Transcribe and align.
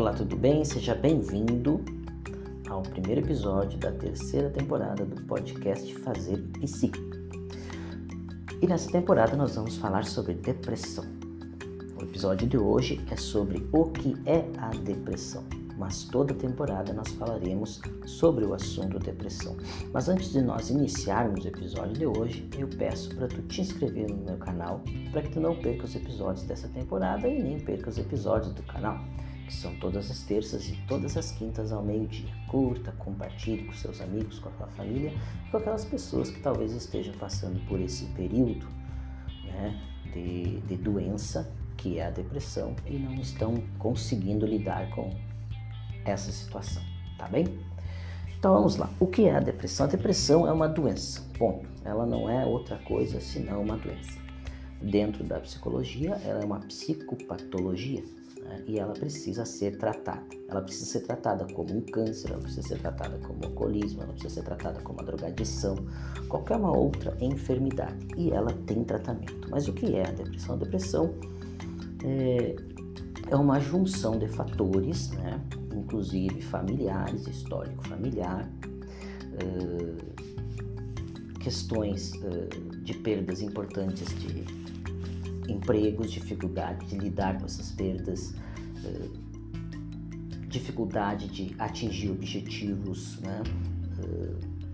Olá, 0.00 0.14
tudo 0.14 0.34
bem? 0.34 0.64
Seja 0.64 0.94
bem-vindo 0.94 1.84
ao 2.70 2.80
primeiro 2.80 3.20
episódio 3.20 3.78
da 3.78 3.92
terceira 3.92 4.48
temporada 4.48 5.04
do 5.04 5.20
podcast 5.26 5.94
Fazer 5.96 6.38
Psi. 6.58 6.90
E 8.62 8.66
nessa 8.66 8.90
temporada 8.90 9.36
nós 9.36 9.56
vamos 9.56 9.76
falar 9.76 10.06
sobre 10.06 10.32
depressão. 10.32 11.04
O 12.00 12.02
episódio 12.02 12.48
de 12.48 12.56
hoje 12.56 12.98
é 13.10 13.16
sobre 13.18 13.68
o 13.72 13.90
que 13.90 14.16
é 14.24 14.42
a 14.56 14.70
depressão 14.70 15.44
mas 15.80 16.04
toda 16.04 16.34
temporada 16.34 16.92
nós 16.92 17.08
falaremos 17.08 17.80
sobre 18.04 18.44
o 18.44 18.52
assunto 18.52 18.98
depressão. 18.98 19.56
Mas 19.94 20.10
antes 20.10 20.30
de 20.30 20.42
nós 20.42 20.68
iniciarmos 20.68 21.42
o 21.42 21.48
episódio 21.48 21.94
de 21.94 22.06
hoje, 22.06 22.46
eu 22.58 22.68
peço 22.68 23.08
para 23.16 23.26
tu 23.26 23.40
te 23.44 23.62
inscrever 23.62 24.10
no 24.10 24.18
meu 24.18 24.36
canal 24.36 24.82
para 25.10 25.22
que 25.22 25.30
tu 25.30 25.40
não 25.40 25.56
perca 25.56 25.86
os 25.86 25.96
episódios 25.96 26.44
dessa 26.44 26.68
temporada 26.68 27.26
e 27.26 27.42
nem 27.42 27.58
perca 27.58 27.88
os 27.88 27.96
episódios 27.96 28.52
do 28.52 28.62
canal, 28.64 29.02
que 29.50 29.56
são 29.56 29.74
todas 29.74 30.08
as 30.08 30.22
terças 30.22 30.68
e 30.68 30.76
todas 30.86 31.16
as 31.16 31.32
quintas 31.32 31.72
ao 31.72 31.82
meio-dia. 31.82 32.32
Curta, 32.46 32.92
compartilhe 32.92 33.64
com 33.64 33.72
seus 33.72 34.00
amigos, 34.00 34.38
com 34.38 34.48
a 34.48 34.52
sua 34.52 34.68
família, 34.68 35.12
com 35.50 35.56
aquelas 35.56 35.84
pessoas 35.84 36.30
que 36.30 36.40
talvez 36.40 36.72
estejam 36.72 37.12
passando 37.14 37.60
por 37.66 37.80
esse 37.80 38.04
período 38.14 38.68
né, 39.44 39.76
de, 40.14 40.60
de 40.60 40.76
doença 40.76 41.52
que 41.76 41.98
é 41.98 42.06
a 42.06 42.10
depressão 42.10 42.76
e 42.86 42.96
não 42.96 43.14
estão 43.14 43.60
conseguindo 43.76 44.46
lidar 44.46 44.88
com 44.90 45.12
essa 46.04 46.30
situação, 46.30 46.82
tá 47.18 47.26
bem? 47.26 47.46
Então 48.38 48.54
vamos 48.54 48.76
lá. 48.76 48.88
O 49.00 49.06
que 49.06 49.24
é 49.24 49.34
a 49.34 49.40
depressão? 49.40 49.86
A 49.86 49.88
depressão 49.88 50.46
é 50.46 50.52
uma 50.52 50.68
doença, 50.68 51.22
ponto. 51.36 51.68
Ela 51.84 52.06
não 52.06 52.30
é 52.30 52.46
outra 52.46 52.76
coisa 52.78 53.20
senão 53.20 53.62
uma 53.62 53.76
doença. 53.76 54.20
Dentro 54.80 55.24
da 55.24 55.40
psicologia, 55.40 56.20
ela 56.24 56.40
é 56.40 56.44
uma 56.44 56.60
psicopatologia 56.60 58.04
né? 58.42 58.62
e 58.66 58.78
ela 58.78 58.92
precisa 58.92 59.44
ser 59.44 59.76
tratada. 59.78 60.24
Ela 60.48 60.62
precisa 60.62 60.86
ser 60.86 61.00
tratada 61.00 61.46
como 61.52 61.76
um 61.76 61.80
câncer, 61.80 62.30
ela 62.30 62.40
precisa 62.40 62.68
ser 62.68 62.78
tratada 62.78 63.18
como 63.18 63.44
alcoolismo, 63.44 64.02
ela 64.02 64.12
precisa 64.12 64.34
ser 64.34 64.42
tratada 64.42 64.80
como 64.80 64.98
uma 64.98 65.04
drogadição, 65.04 65.76
qualquer 66.28 66.56
uma 66.56 66.76
outra 66.76 67.16
enfermidade. 67.20 68.06
E 68.16 68.30
ela 68.30 68.52
tem 68.66 68.84
tratamento. 68.84 69.48
Mas 69.50 69.68
o 69.68 69.72
que 69.72 69.94
é 69.94 70.06
a 70.06 70.10
depressão? 70.10 70.54
A 70.54 70.58
depressão 70.58 71.14
é, 72.04 72.56
é 73.30 73.36
uma 73.36 73.60
junção 73.60 74.18
de 74.18 74.28
fatores, 74.28 75.10
né? 75.12 75.40
inclusive 75.74 76.40
familiares, 76.42 77.26
histórico 77.26 77.86
familiar, 77.88 78.48
uh, 79.34 79.96
questões 81.38 82.12
uh, 82.14 82.48
de 82.82 82.94
perdas 82.94 83.40
importantes 83.40 84.08
de 84.20 84.44
empregos, 85.52 86.10
dificuldade 86.10 86.86
de 86.86 86.98
lidar 86.98 87.38
com 87.38 87.46
essas 87.46 87.72
perdas, 87.72 88.34
uh, 88.84 89.10
dificuldade 90.48 91.28
de 91.28 91.54
atingir 91.58 92.10
objetivos, 92.10 93.18
né? 93.20 93.42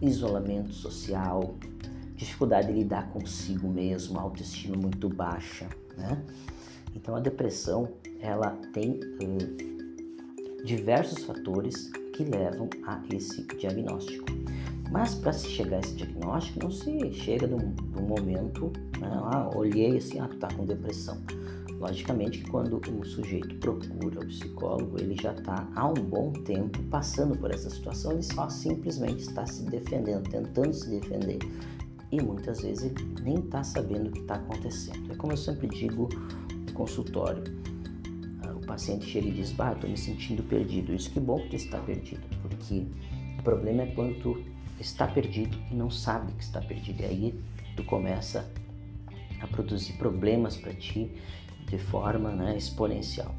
isolamento 0.00 0.72
social, 0.72 1.56
dificuldade 2.16 2.68
de 2.68 2.74
lidar 2.74 3.08
consigo 3.10 3.68
mesmo, 3.68 4.18
autoestima 4.18 4.76
muito 4.76 5.08
baixa, 5.08 5.68
né? 5.96 6.22
Então 6.94 7.14
a 7.14 7.20
depressão 7.20 7.88
ela 8.20 8.50
tem 8.72 9.00
diversos 10.64 11.24
fatores 11.24 11.90
que 12.14 12.24
levam 12.24 12.68
a 12.86 13.02
esse 13.14 13.42
diagnóstico. 13.58 14.26
Mas 14.90 15.14
para 15.14 15.32
se 15.32 15.48
chegar 15.48 15.76
a 15.76 15.80
esse 15.80 15.94
diagnóstico, 15.94 16.60
não 16.62 16.70
se 16.70 17.12
chega 17.12 17.46
um, 17.46 17.74
momento, 18.06 18.72
né, 18.98 19.10
ah, 19.10 19.50
olhei 19.54 19.96
assim, 19.96 20.18
ah, 20.20 20.28
tu 20.28 20.36
tá 20.38 20.48
com 20.48 20.64
depressão. 20.64 21.20
Logicamente 21.78 22.38
que 22.38 22.50
quando 22.50 22.80
o 22.80 23.04
sujeito 23.04 23.54
procura 23.56 24.20
o 24.20 24.26
psicólogo, 24.26 24.98
ele 24.98 25.14
já 25.20 25.32
está 25.32 25.68
há 25.74 25.88
um 25.88 25.94
bom 25.94 26.32
tempo 26.32 26.82
passando 26.84 27.36
por 27.36 27.50
essa 27.50 27.68
situação, 27.68 28.12
ele 28.12 28.22
só 28.22 28.48
simplesmente 28.48 29.22
está 29.22 29.44
se 29.44 29.62
defendendo, 29.64 30.28
tentando 30.30 30.72
se 30.72 30.88
defender. 30.88 31.38
E 32.10 32.22
muitas 32.22 32.62
vezes 32.62 32.84
ele 32.84 32.94
nem 33.22 33.38
está 33.40 33.62
sabendo 33.62 34.08
o 34.08 34.12
que 34.12 34.20
está 34.20 34.36
acontecendo. 34.36 35.12
É 35.12 35.16
como 35.16 35.32
eu 35.32 35.36
sempre 35.36 35.68
digo 35.68 36.08
no 36.66 36.72
consultório, 36.72 37.42
paciente 38.66 39.06
chega 39.06 39.28
e 39.28 39.30
diz, 39.30 39.52
bah, 39.52 39.74
tô 39.74 39.86
me 39.86 39.96
sentindo 39.96 40.42
perdido. 40.42 40.92
Isso 40.92 41.10
que 41.10 41.20
bom 41.20 41.38
que 41.40 41.50
tu 41.50 41.56
está 41.56 41.78
perdido, 41.78 42.22
porque 42.42 42.86
o 43.38 43.42
problema 43.42 43.82
é 43.82 43.86
quando 43.86 44.20
tu 44.20 44.38
está 44.80 45.06
perdido 45.06 45.58
e 45.70 45.74
não 45.74 45.90
sabe 45.90 46.32
que 46.32 46.42
está 46.42 46.60
perdido. 46.60 47.02
E 47.02 47.04
aí 47.04 47.40
tu 47.76 47.84
começa 47.84 48.48
a 49.40 49.46
produzir 49.46 49.94
problemas 49.94 50.56
para 50.56 50.72
ti 50.74 51.10
de 51.66 51.78
forma 51.78 52.30
né, 52.30 52.56
exponencial. 52.56 53.34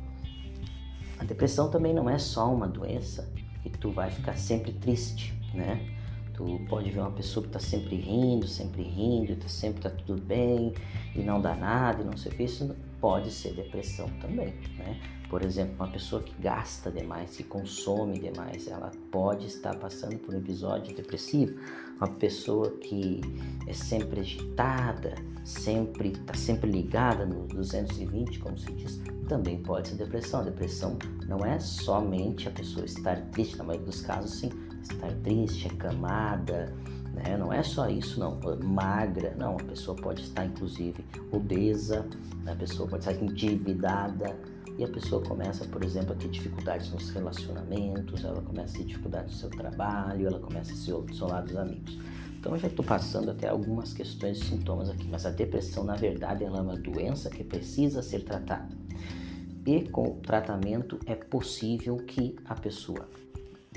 A 1.20 1.24
depressão 1.24 1.70
também 1.70 1.94
não 1.94 2.10
é 2.10 2.20
só 2.20 2.54
uma 2.54 2.68
doença 2.68 3.32
que 3.64 3.70
tu 3.70 3.92
vai 3.92 4.10
ficar 4.10 4.38
sempre 4.38 4.72
triste, 4.72 5.34
né? 5.54 5.94
Tu 6.34 6.62
pode 6.70 6.92
ver 6.92 7.00
uma 7.00 7.12
pessoa 7.12 7.44
que 7.44 7.50
está 7.50 7.60
sempre 7.60 7.96
rindo, 7.96 8.48
sempre 8.48 8.84
rindo, 8.84 9.36
tá 9.36 9.48
sempre 9.48 9.82
tá 9.82 9.90
tudo 9.90 10.22
bem 10.22 10.72
e 11.16 11.20
não 11.24 11.42
dá 11.42 11.56
nada 11.56 12.04
e 12.04 12.06
não 12.06 12.16
sei 12.16 12.32
o 12.32 12.36
que. 12.36 12.44
Isso 12.44 12.76
pode 13.02 13.32
ser 13.32 13.54
depressão 13.54 14.08
também, 14.22 14.54
né? 14.78 15.00
Por 15.30 15.44
exemplo, 15.44 15.76
uma 15.76 15.90
pessoa 15.90 16.22
que 16.22 16.34
gasta 16.42 16.90
demais, 16.90 17.36
que 17.36 17.44
consome 17.44 18.18
demais, 18.18 18.68
ela 18.68 18.92
pode 19.12 19.48
estar 19.48 19.76
passando 19.76 20.18
por 20.20 20.34
um 20.34 20.38
episódio 20.38 20.96
depressivo. 20.96 21.60
Uma 21.98 22.08
pessoa 22.08 22.72
que 22.78 23.20
é 23.68 23.74
sempre 23.74 24.22
agitada, 24.22 25.16
sempre 25.44 26.10
está 26.10 26.34
sempre 26.34 26.72
ligada 26.72 27.26
no 27.26 27.46
220, 27.48 28.40
como 28.40 28.58
se 28.58 28.72
diz, 28.74 29.02
também 29.28 29.62
pode 29.62 29.90
ser 29.90 29.96
depressão. 29.96 30.42
A 30.42 30.44
depressão 30.44 30.98
não 31.28 31.46
é 31.46 31.60
somente 31.60 32.48
a 32.48 32.52
pessoa 32.52 32.86
estar 32.86 33.20
triste, 33.32 33.58
na 33.58 33.66
maioria 33.66 33.86
dos 33.86 34.02
casos, 34.02 34.40
sim, 34.40 34.50
estar 34.82 35.12
triste, 35.24 35.68
acamada, 35.68 36.74
né? 37.14 37.36
Não 37.38 37.52
é 37.52 37.64
só 37.64 37.90
isso, 37.90 38.18
não. 38.18 38.40
Magra, 38.64 39.36
não. 39.38 39.56
A 39.56 39.64
pessoa 39.64 39.98
pode 39.98 40.22
estar, 40.22 40.46
inclusive, 40.46 41.04
obesa, 41.32 42.06
a 42.46 42.56
pessoa 42.56 42.88
pode 42.88 43.10
estar 43.10 43.22
endividada 43.22 44.38
e 44.78 44.84
a 44.84 44.88
pessoa 44.88 45.24
começa, 45.24 45.66
por 45.66 45.84
exemplo, 45.84 46.14
a 46.14 46.16
ter 46.16 46.30
dificuldades 46.30 46.92
nos 46.92 47.10
relacionamentos, 47.10 48.24
ela 48.24 48.42
começa 48.42 48.76
a 48.76 48.78
ter 48.80 48.86
dificuldades 48.86 49.34
no 49.34 49.40
seu 49.40 49.50
trabalho, 49.50 50.28
ela 50.28 50.40
começa 50.40 50.72
a 50.72 50.76
se 50.76 50.92
isolar 51.12 51.44
dos 51.44 51.56
amigos. 51.56 51.98
Então 52.40 52.54
eu 52.54 52.60
já 52.60 52.68
estou 52.68 52.86
passando 52.86 53.32
até 53.32 53.48
algumas 53.50 53.94
questões 53.94 54.40
e 54.40 54.46
sintomas 54.46 54.90
aqui, 54.90 55.08
mas 55.10 55.26
a 55.26 55.32
depressão, 55.32 55.84
na 55.84 55.96
verdade, 55.96 56.44
ela 56.44 56.60
é 56.60 56.62
uma 56.62 56.78
doença 56.78 57.30
que 57.30 57.44
precisa 57.44 58.02
ser 58.04 58.24
tratada. 58.24 58.70
E 59.66 59.82
com 59.90 60.04
o 60.04 60.16
tratamento 60.22 61.00
é 61.06 61.16
possível 61.16 61.98
que 61.98 62.36
a 62.46 62.56
pessoa 62.56 63.10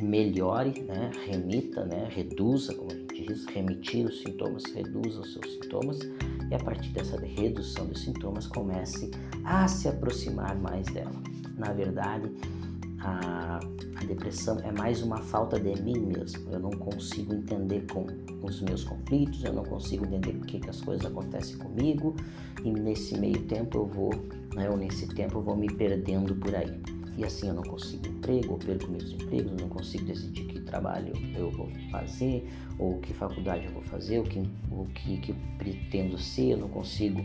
melhore, 0.00 0.82
né, 0.82 1.10
remita, 1.26 1.84
né, 1.84 2.08
reduza, 2.10 2.74
como 2.74 2.90
remitir 3.46 4.06
os 4.06 4.20
sintomas, 4.22 4.64
reduza 4.74 5.20
os 5.20 5.32
seus 5.32 5.52
sintomas 5.54 5.98
e 6.50 6.54
a 6.54 6.58
partir 6.58 6.90
dessa 6.90 7.18
redução 7.18 7.86
dos 7.86 8.02
sintomas 8.02 8.46
comece 8.46 9.10
a 9.44 9.66
se 9.68 9.88
aproximar 9.88 10.56
mais 10.56 10.86
dela. 10.88 11.12
Na 11.56 11.72
verdade, 11.72 12.30
a, 13.00 13.60
a, 13.96 14.04
depressão 14.04 14.58
é 14.62 14.72
mais 14.72 15.02
uma 15.02 15.18
falta 15.18 15.58
de 15.58 15.80
mim 15.82 15.98
mesmo. 15.98 16.50
Eu 16.50 16.60
não 16.60 16.70
consigo 16.70 17.34
entender 17.34 17.86
com 17.92 18.06
os 18.42 18.60
meus 18.60 18.84
conflitos, 18.84 19.44
eu 19.44 19.52
não 19.52 19.64
consigo 19.64 20.04
entender 20.04 20.32
por 20.32 20.46
que, 20.46 20.60
que 20.60 20.70
as 20.70 20.80
coisas 20.80 21.06
acontecem 21.06 21.56
comigo 21.58 22.14
e 22.64 22.70
nesse 22.70 23.18
meio 23.18 23.42
tempo 23.42 23.78
eu 23.78 23.86
vou, 23.86 24.10
né, 24.54 24.68
ou 24.68 24.76
nesse 24.76 25.06
tempo 25.08 25.38
eu 25.38 25.42
vou 25.42 25.56
me 25.56 25.68
perdendo 25.68 26.34
por 26.34 26.54
aí 26.54 26.99
e 27.20 27.24
assim 27.24 27.48
eu 27.48 27.54
não 27.54 27.62
consigo 27.62 28.08
emprego, 28.08 28.52
ou 28.52 28.58
perco 28.58 28.90
meus 28.90 29.12
empregos, 29.12 29.52
não 29.60 29.68
consigo 29.68 30.06
decidir 30.06 30.46
que 30.46 30.60
trabalho 30.60 31.12
eu 31.36 31.50
vou 31.50 31.70
fazer, 31.90 32.50
ou 32.78 32.98
que 32.98 33.12
faculdade 33.12 33.66
eu 33.66 33.72
vou 33.72 33.82
fazer, 33.82 34.20
o 34.20 34.24
que, 34.24 34.38
o 34.70 34.86
que, 34.86 35.18
que 35.18 35.34
pretendo 35.58 36.16
ser, 36.16 36.52
eu 36.52 36.56
não 36.56 36.68
consigo 36.68 37.22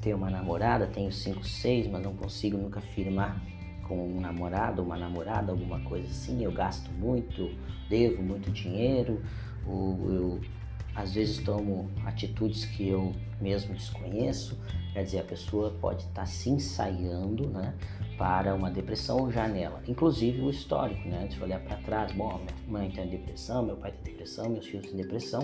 ter 0.00 0.14
uma 0.14 0.30
namorada, 0.30 0.86
tenho 0.86 1.10
cinco, 1.10 1.42
seis, 1.44 1.88
mas 1.88 2.04
não 2.04 2.14
consigo 2.14 2.56
nunca 2.56 2.80
firmar 2.80 3.42
com 3.88 3.98
um 3.98 4.20
namorado, 4.20 4.80
uma 4.80 4.96
namorada, 4.96 5.50
alguma 5.50 5.80
coisa 5.80 6.06
assim, 6.06 6.44
eu 6.44 6.52
gasto 6.52 6.88
muito, 6.92 7.50
devo 7.88 8.22
muito 8.22 8.48
dinheiro, 8.52 9.20
ou 9.66 10.10
eu 10.12 10.40
às 10.94 11.14
vezes 11.14 11.38
tomo 11.38 11.90
atitudes 12.04 12.64
que 12.64 12.88
eu 12.88 13.12
mesmo 13.40 13.74
desconheço, 13.74 14.58
quer 14.92 15.02
dizer, 15.02 15.18
a 15.20 15.24
pessoa 15.24 15.70
pode 15.80 16.04
estar 16.04 16.26
se 16.26 16.50
ensaiando 16.50 17.48
né, 17.48 17.74
para 18.16 18.54
uma 18.54 18.70
depressão 18.70 19.18
ou 19.18 19.30
janela. 19.30 19.82
Inclusive 19.88 20.40
o 20.40 20.50
histórico, 20.50 21.08
né? 21.08 21.26
De 21.26 21.42
olhar 21.42 21.60
para 21.60 21.76
trás, 21.78 22.12
bom, 22.12 22.38
minha 22.38 22.54
mãe 22.68 22.90
tem 22.90 23.08
depressão, 23.08 23.64
meu 23.64 23.76
pai 23.76 23.92
tem 23.92 24.12
depressão, 24.12 24.48
meus 24.48 24.66
filhos 24.66 24.86
têm 24.86 24.96
depressão. 24.96 25.40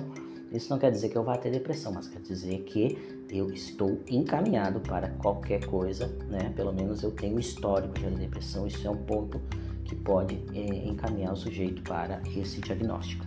Isso 0.52 0.70
não 0.70 0.79
quer 0.79 0.91
dizer 0.91 1.08
que 1.11 1.17
eu 1.17 1.23
vá 1.23 1.37
ter 1.37 1.50
depressão, 1.50 1.93
mas 1.93 2.08
quer 2.08 2.20
dizer 2.20 2.62
que 2.62 3.25
eu 3.29 3.52
estou 3.52 4.00
encaminhado 4.08 4.81
para 4.81 5.08
qualquer 5.11 5.64
coisa, 5.67 6.06
né? 6.29 6.52
Pelo 6.55 6.73
menos 6.73 7.02
eu 7.02 7.11
tenho 7.11 7.38
histórico 7.38 7.94
de 7.94 8.11
depressão. 8.11 8.67
Isso 8.67 8.87
é 8.87 8.91
um 8.91 8.97
ponto 8.97 9.41
que 9.85 9.94
pode 9.97 10.41
é, 10.55 10.87
encaminhar 10.87 11.32
o 11.32 11.37
sujeito 11.37 11.82
para 11.82 12.23
esse 12.37 12.61
diagnóstico. 12.61 13.25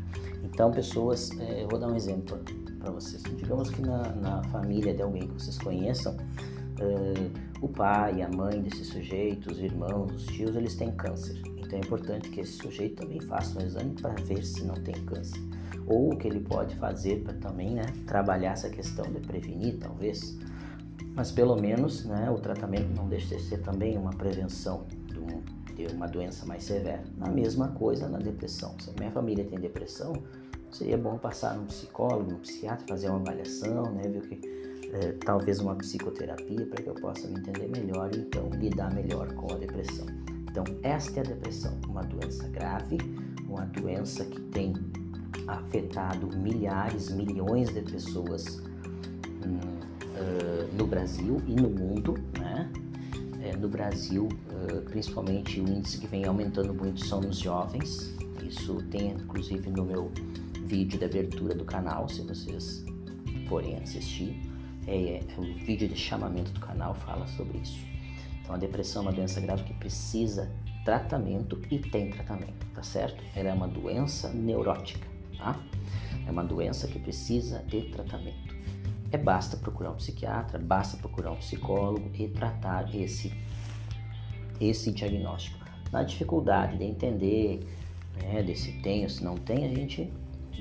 Então, 0.54 0.72
pessoas, 0.72 1.32
é, 1.40 1.64
eu 1.64 1.68
vou 1.68 1.80
dar 1.80 1.88
um 1.88 1.96
exemplo 1.96 2.40
para 2.80 2.92
vocês. 2.92 3.24
Digamos 3.24 3.72
que 3.72 3.82
na, 3.82 4.04
na 4.14 4.44
família 4.44 4.94
de 4.94 5.02
alguém 5.02 5.28
que 5.28 5.34
vocês 5.34 5.58
conheçam, 5.58 6.14
uh, 6.14 7.32
o 7.60 7.68
pai, 7.68 8.22
a 8.22 8.30
mãe 8.30 8.62
desse 8.62 8.86
sujeito, 8.86 9.52
os 9.52 9.60
irmãos, 9.60 10.14
os 10.14 10.26
tios, 10.28 10.56
eles 10.56 10.76
têm 10.76 10.92
câncer. 10.92 11.42
Então 11.58 11.80
é 11.80 11.82
importante 11.82 12.30
que 12.30 12.42
esse 12.42 12.54
sujeito 12.54 13.02
também 13.02 13.20
faça 13.22 13.58
um 13.60 13.66
exame 13.66 13.96
para 14.00 14.14
ver 14.24 14.46
se 14.46 14.64
não 14.64 14.76
tem 14.76 14.94
câncer. 15.06 15.42
Ou 15.88 16.14
o 16.14 16.18
que 16.18 16.28
ele 16.28 16.42
pode 16.42 16.76
fazer 16.76 17.24
para 17.24 17.34
também 17.34 17.72
né, 17.72 17.86
trabalhar 18.06 18.52
essa 18.52 18.70
questão 18.70 19.06
de 19.12 19.20
prevenir, 19.22 19.80
talvez. 19.80 20.38
Mas 21.16 21.32
pelo 21.32 21.56
menos 21.56 22.06
né, 22.06 22.30
o 22.30 22.36
tratamento 22.36 22.96
não 22.96 23.08
deixa 23.08 23.36
de 23.36 23.42
ser 23.42 23.62
também 23.62 23.98
uma 23.98 24.12
prevenção 24.12 24.86
de 25.76 25.88
uma 25.88 26.08
doença 26.08 26.46
mais 26.46 26.64
severa. 26.64 27.04
A 27.22 27.30
mesma 27.30 27.70
coisa 27.70 28.08
na 28.08 28.18
depressão. 28.18 28.76
Se 28.80 28.90
a 28.90 28.94
minha 28.94 29.12
família 29.12 29.44
tem 29.44 29.60
depressão, 29.60 30.14
seria 30.72 30.98
bom 30.98 31.18
passar 31.18 31.56
num 31.56 31.66
psicólogo, 31.66 32.32
num 32.32 32.40
psiquiatra, 32.40 32.86
fazer 32.88 33.10
uma 33.10 33.20
avaliação, 33.20 33.92
né, 33.92 34.04
ver 34.04 34.22
que 34.22 34.42
é, 34.94 35.12
talvez 35.26 35.60
uma 35.60 35.76
psicoterapia 35.76 36.66
para 36.68 36.84
que 36.84 36.90
eu 36.90 36.94
possa 36.96 37.28
me 37.28 37.40
entender 37.40 37.68
melhor 37.68 38.14
e 38.14 38.20
então 38.20 38.50
lidar 38.50 38.94
melhor 38.94 39.34
com 39.34 39.52
a 39.54 39.58
depressão. 39.58 40.06
Então, 40.50 40.64
esta 40.84 41.20
é 41.20 41.24
a 41.24 41.26
depressão, 41.26 41.80
uma 41.88 42.04
doença 42.04 42.48
grave, 42.50 42.98
uma 43.48 43.66
doença 43.66 44.24
que 44.24 44.40
tem 44.40 44.74
afetado 45.48 46.28
milhares, 46.38 47.10
milhões 47.10 47.74
de 47.74 47.82
pessoas 47.82 48.62
hum, 49.46 49.60
uh, 50.16 50.76
no 50.78 50.86
Brasil 50.86 51.42
e 51.48 51.56
no 51.56 51.70
mundo, 51.70 52.14
né? 52.40 52.72
É, 53.44 53.54
no 53.58 53.68
Brasil, 53.68 54.30
uh, 54.30 54.82
principalmente 54.90 55.60
o 55.60 55.68
índice 55.68 55.98
que 55.98 56.08
vem 56.08 56.24
aumentando 56.24 56.74
muito 56.74 57.06
são 57.06 57.20
nos 57.20 57.40
jovens. 57.40 58.16
Isso 58.42 58.82
tem 58.90 59.12
inclusive 59.12 59.70
no 59.70 59.84
meu 59.84 60.10
vídeo 60.66 60.98
de 60.98 61.04
abertura 61.04 61.54
do 61.54 61.66
canal, 61.66 62.08
se 62.08 62.22
vocês 62.22 62.86
forem 63.50 63.76
assistir. 63.76 64.42
É, 64.88 65.18
é, 65.18 65.22
o 65.38 65.44
vídeo 65.66 65.90
de 65.90 65.96
chamamento 65.96 66.52
do 66.52 66.62
canal 66.62 66.96
fala 66.96 67.28
sobre 67.28 67.58
isso. 67.58 67.80
Então 68.42 68.56
a 68.56 68.58
depressão 68.58 69.02
é 69.02 69.06
uma 69.08 69.12
doença 69.12 69.42
grave 69.42 69.64
que 69.64 69.74
precisa 69.74 70.50
tratamento 70.86 71.62
e 71.70 71.80
tem 71.80 72.12
tratamento, 72.12 72.66
tá 72.74 72.82
certo? 72.82 73.22
Ela 73.36 73.50
é 73.50 73.54
uma 73.54 73.68
doença 73.68 74.30
neurótica, 74.30 75.06
tá? 75.38 75.60
É 76.26 76.32
uma 76.32 76.46
doença 76.46 76.88
que 76.88 76.98
precisa 76.98 77.60
de 77.64 77.90
tratamento. 77.90 78.56
É 79.14 79.18
basta 79.18 79.56
procurar 79.56 79.92
um 79.92 79.96
psiquiatra, 79.96 80.58
basta 80.58 80.98
procurar 80.98 81.32
um 81.32 81.36
psicólogo 81.36 82.10
e 82.16 82.28
tratar 82.28 82.94
esse 82.96 83.32
esse 84.60 84.92
diagnóstico. 84.92 85.60
Na 85.92 86.02
dificuldade 86.02 86.80
de 86.80 86.84
entender, 86.84 87.60
né, 88.24 88.56
se 88.56 88.72
tem 88.82 89.04
ou 89.04 89.10
se 89.10 89.24
não 89.24 89.36
tem, 89.36 89.66
a 89.66 89.70
gente 89.70 90.12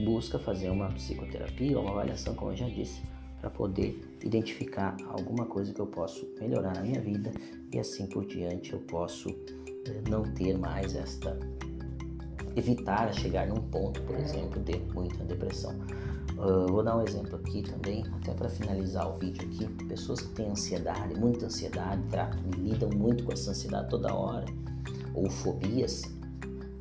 busca 0.05 0.39
fazer 0.39 0.69
uma 0.69 0.89
psicoterapia 0.89 1.79
ou 1.79 1.85
uma 1.85 1.93
avaliação, 1.93 2.35
como 2.35 2.51
eu 2.51 2.57
já 2.57 2.69
disse, 2.69 3.03
para 3.41 3.49
poder 3.49 4.19
identificar 4.23 4.97
alguma 5.09 5.47
coisa 5.47 5.73
que 5.73 5.81
eu 5.81 5.87
posso 5.87 6.29
melhorar 6.39 6.75
na 6.75 6.83
minha 6.83 7.01
vida 7.01 7.33
e 7.73 7.79
assim 7.79 8.07
por 8.07 8.27
diante 8.27 8.75
eu 8.75 8.81
posso 8.81 9.31
eh, 9.31 10.03
não 10.11 10.25
ter 10.35 10.59
mais 10.59 10.95
esta 10.95 11.39
evitar 12.55 13.15
chegar 13.15 13.47
num 13.47 13.63
ponto, 13.71 14.03
por 14.03 14.15
exemplo, 14.17 14.63
de 14.63 14.77
muita 14.93 15.25
depressão. 15.25 15.75
Uh, 16.39 16.67
vou 16.73 16.83
dar 16.83 16.97
um 16.97 17.03
exemplo 17.03 17.37
aqui 17.37 17.63
também, 17.63 18.05
até 18.17 18.33
para 18.33 18.49
finalizar 18.49 19.09
o 19.09 19.19
vídeo 19.19 19.47
aqui. 19.49 19.67
Pessoas 19.85 20.21
que 20.21 20.29
têm 20.31 20.51
ansiedade, 20.51 21.15
muita 21.15 21.47
ansiedade, 21.47 22.03
tratam, 22.11 22.41
lidam 22.59 22.91
muito 22.91 23.25
com 23.25 23.33
essa 23.33 23.51
ansiedade 23.51 23.89
toda 23.89 24.15
hora, 24.15 24.47
ou 25.15 25.31
fobias, 25.31 26.03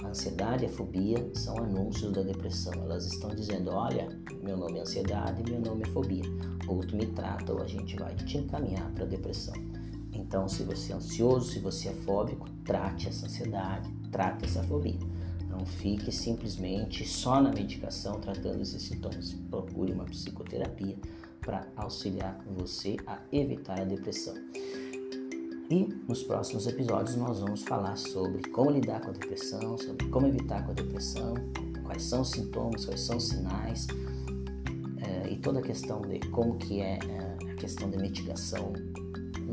ansiedade 0.03 0.63
e 0.63 0.67
a 0.67 0.69
fobia 0.69 1.29
são 1.33 1.57
anúncios 1.57 2.11
da 2.11 2.21
depressão. 2.21 2.73
Elas 2.73 3.05
estão 3.05 3.29
dizendo: 3.29 3.71
olha, 3.71 4.09
meu 4.43 4.57
nome 4.57 4.77
é 4.79 4.81
ansiedade, 4.81 5.43
meu 5.49 5.59
nome 5.59 5.83
é 5.83 5.87
fobia. 5.87 6.23
Ou 6.67 6.79
tu 6.79 6.95
me 6.95 7.05
trata, 7.07 7.53
ou 7.53 7.61
a 7.61 7.67
gente 7.67 7.95
vai 7.97 8.15
te 8.15 8.37
encaminhar 8.37 8.89
para 8.91 9.03
a 9.03 9.07
depressão. 9.07 9.55
Então, 10.13 10.47
se 10.47 10.63
você 10.63 10.93
é 10.93 10.95
ansioso, 10.95 11.51
se 11.51 11.59
você 11.59 11.89
é 11.89 11.93
fóbico, 11.93 12.47
trate 12.63 13.07
essa 13.07 13.25
ansiedade, 13.25 13.91
trate 14.11 14.45
essa 14.45 14.63
fobia. 14.63 15.10
Não 15.51 15.65
fique 15.65 16.11
simplesmente 16.11 17.07
só 17.07 17.41
na 17.41 17.51
medicação 17.51 18.19
tratando 18.19 18.61
esses 18.61 18.81
sintomas. 18.81 19.33
Procure 19.49 19.91
uma 19.91 20.05
psicoterapia 20.05 20.95
para 21.41 21.67
auxiliar 21.75 22.39
você 22.55 22.97
a 23.05 23.19
evitar 23.31 23.81
a 23.81 23.83
depressão. 23.83 24.35
E 25.69 25.87
nos 26.07 26.21
próximos 26.23 26.67
episódios 26.67 27.15
nós 27.15 27.39
vamos 27.39 27.63
falar 27.63 27.95
sobre 27.95 28.41
como 28.49 28.71
lidar 28.71 29.01
com 29.01 29.09
a 29.09 29.13
depressão, 29.13 29.77
sobre 29.77 30.07
como 30.09 30.27
evitar 30.27 30.65
com 30.65 30.71
a 30.71 30.73
depressão, 30.73 31.33
quais 31.83 32.03
são 32.03 32.21
os 32.21 32.29
sintomas, 32.29 32.85
quais 32.85 32.99
são 32.99 33.17
os 33.17 33.29
sinais 33.29 33.87
é, 35.01 35.29
e 35.29 35.37
toda 35.37 35.59
a 35.59 35.61
questão 35.61 36.01
de 36.01 36.19
como 36.29 36.57
que 36.57 36.81
é, 36.81 36.99
é 37.07 37.51
a 37.51 37.55
questão 37.55 37.89
de 37.89 37.97
mitigação 37.97 38.73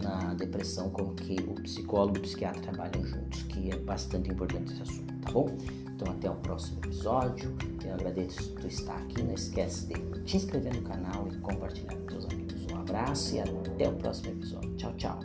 na 0.02 0.34
depressão, 0.34 0.90
como 0.90 1.14
que 1.14 1.36
o 1.46 1.54
psicólogo 1.54 2.16
e 2.16 2.18
o 2.18 2.22
psiquiatra 2.22 2.62
trabalham 2.62 3.04
juntos, 3.04 3.42
que 3.44 3.70
é 3.70 3.76
bastante 3.76 4.30
importante 4.30 4.72
esse 4.72 4.82
assunto, 4.82 5.07
tá 5.28 5.32
bom? 5.32 5.46
Então 5.94 6.12
até 6.12 6.30
o 6.30 6.34
próximo 6.36 6.78
episódio. 6.84 7.54
Eu 7.84 7.94
agradeço 7.94 8.52
por 8.52 8.64
estar 8.64 8.96
aqui. 8.96 9.22
Não 9.22 9.34
esquece 9.34 9.86
de 9.86 9.94
te 10.22 10.36
inscrever 10.36 10.74
no 10.74 10.82
canal 10.82 11.28
e 11.28 11.36
compartilhar 11.38 11.94
com 11.96 12.10
seus 12.10 12.24
amigos. 12.26 12.66
Um 12.72 12.76
abraço 12.78 13.36
e 13.36 13.40
até 13.40 13.88
o 13.88 13.94
próximo 13.94 14.32
episódio. 14.32 14.74
Tchau, 14.76 14.92
tchau. 14.96 15.20